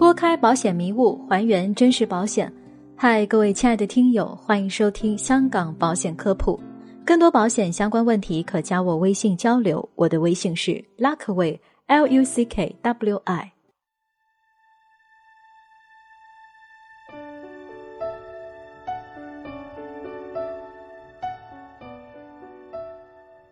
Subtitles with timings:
[0.00, 2.50] 拨开保险迷雾，还原真实保险。
[2.96, 6.58] 嗨，各位亲爱的听友，欢迎收听香港保险科普。
[7.04, 9.86] 更多保险相关问题，可加我微信交流。
[9.96, 11.58] 我的微信是 Luckway
[11.88, 13.52] L U C K W I。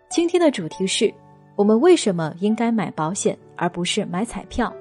[0.09, 1.13] 今天的主题是
[1.57, 4.73] 我们为什么应该买保险而不是买彩票？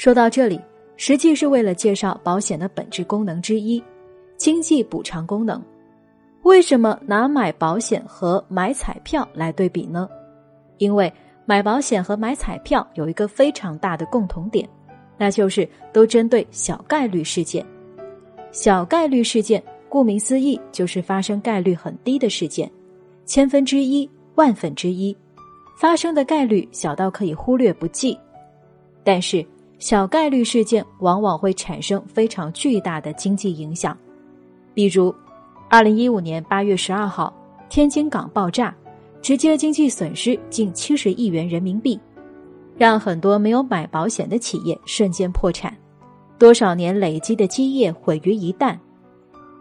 [0.00, 0.58] 说到这里，
[0.96, 3.84] 实际是为了介绍保险的本质功能之一——
[4.38, 5.62] 经济补偿功能。
[6.40, 10.08] 为什么拿买保险和买彩票来对比呢？
[10.78, 11.12] 因为
[11.44, 14.66] 买保险和买彩票有一个非常大的共同点，
[15.18, 17.62] 那就是都针对小概率事件。
[18.52, 22.72] 小概率事件，顾名思义，就是发生概率很低的事件。
[23.26, 25.14] 千分之一、万分之一，
[25.78, 28.18] 发生的概率小到可以忽略不计。
[29.04, 29.44] 但是，
[29.80, 33.96] 小概率事件往往会产生非常巨大的经济影响。
[34.72, 35.12] 比如，
[35.68, 37.34] 二零一五年八月十二号，
[37.68, 38.72] 天津港爆炸，
[39.20, 41.98] 直接经济损失近七十亿元人民币，
[42.76, 45.76] 让很多没有买保险的企业瞬间破产，
[46.38, 48.78] 多少年累积的基业毁于一旦。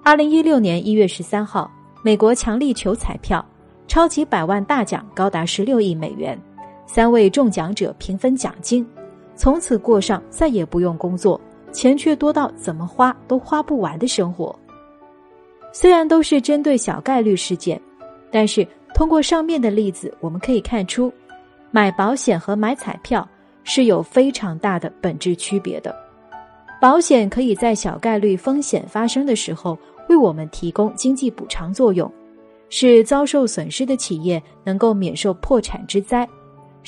[0.04, 1.72] 二零一六年一月十三号，
[2.04, 3.44] 美国强力球彩票。
[3.88, 6.40] 超级百万大奖高达十六亿美元，
[6.86, 8.86] 三位中奖者平分奖金，
[9.40, 11.40] 从此过上再也不用工作，
[11.72, 14.54] 钱却多到怎么花都花不完的生活。
[15.72, 17.82] 虽然都是针对小概率事件，
[18.30, 21.10] 但是通过上面的例子，我们可以看出，
[21.72, 23.26] 买保险和买彩票
[23.64, 25.96] 是有非常大的本质区别的。
[26.82, 29.78] 保险可以在小概率风险发生的时候，
[30.10, 32.12] 为我们提供经济补偿作用。
[32.72, 36.28] 使遭受损失的企业能够免受破产之灾，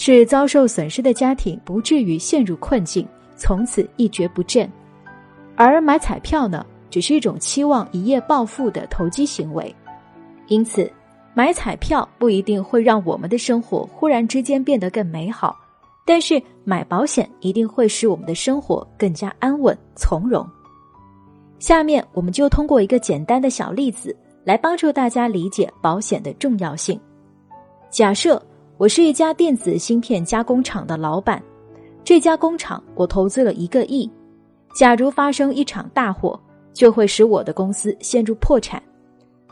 [0.03, 4.67] 是遭受损失的家庭不至于陷入困境，从此一蹶不振。
[5.55, 9.75] 而买彩票呢，只是一种期望一夜暴富的投机行为，
[10.47, 10.91] 因此
[11.35, 15.55] 买彩票不一定会让我们的生活忽然之间变得更美好，
[16.03, 20.43] 但是买保险一定会使我们的生活更加安稳从容。
[21.59, 24.17] 下面我们就通过一个简单的小例子。
[24.43, 26.99] 来帮助大家理解保险的重要性。
[27.91, 28.41] 假设
[28.81, 31.39] 我是一家电子芯片加工厂的老板，
[32.03, 34.09] 这家工厂我投资了一个亿。
[34.75, 36.39] 假如发生一场大火，
[36.73, 38.81] 就会使我的公司陷入破产。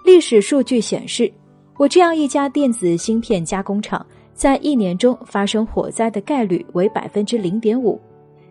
[0.03, 1.31] 历史数据显示，
[1.78, 4.03] 我这样一家电子芯片加工厂
[4.34, 8.01] 在一年中发生火灾的概率为百分之零点五，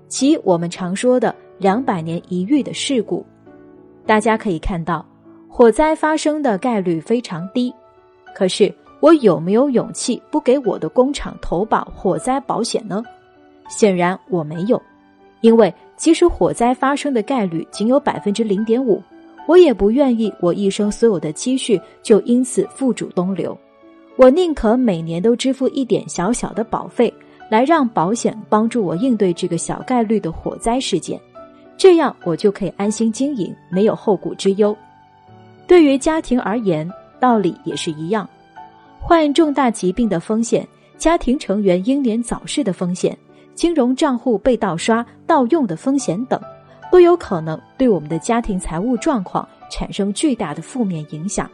[0.07, 3.27] 即我们常说的两百年一遇的事故。
[4.07, 5.05] 大家可以看到。
[5.49, 7.75] 火灾发生的概率非常低，
[8.33, 13.03] 可是我有没有勇气不给我的工厂投保火灾保险呢？
[13.69, 14.81] 显然我没有，
[15.41, 19.03] 因为即使火灾发生的概率仅有百分之零点五，
[19.47, 23.57] 我也不愿意我一生所有的积蓄就因此付诸东流。
[24.17, 27.13] 我宁可每年都支付一点小小的保费，
[27.49, 31.21] 来让保险帮助我应对这个小概率的火灾事件，
[31.77, 34.77] 这样我就可以安心经营，没有后顾之忧。
[35.69, 38.29] 对于家庭而言，道理也是一样。
[39.01, 40.67] 患重大疾病的风险、
[40.97, 43.17] 家庭成员英年早逝的风险、
[43.55, 46.41] 金融账户被盗刷、盗用的风险等，
[46.93, 51.51] 都有可能对我们的家庭财务状况产生巨大的负面影响，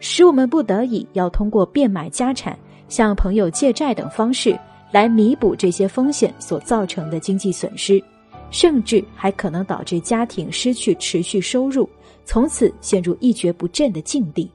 [0.00, 4.58] 使我们不得已要通过变卖家产、向朋友借债等方式
[4.90, 8.02] 来弥补这些风险所造成的经济损失，
[8.50, 11.88] 甚至还可能导致家庭失去持续收入。
[12.24, 14.50] 从此陷入一蹶不振的境地，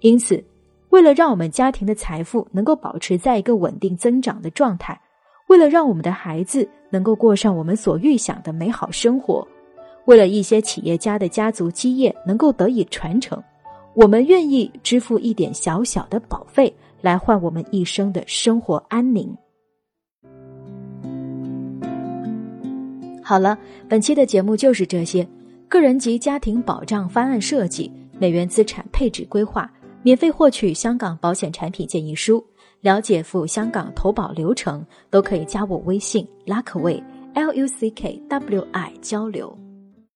[0.00, 0.42] 因此，
[0.94, 4.96] 为了让我们家庭的财富能够保持在一个稳定增长的状态，
[5.48, 9.44] 为了让我们的孩子能够过上我们所预想的美好生活，
[10.04, 13.42] 为了一些企业家的家族基业能够得以传承，
[13.92, 19.36] 我们愿意支付一点小小的保费，来换我们一生的生活安宁。
[23.20, 23.58] 好了，
[23.88, 25.26] 本期的节目就是这些。
[25.66, 29.68] 个人及家庭保障方案设计、美元资产配置规划，
[30.04, 32.44] 免费获取香港保险产品建议书，
[32.82, 37.02] 了解赴香港投保流程，都可以加我微信 Luckway
[37.32, 39.63] L U C K W I 交流。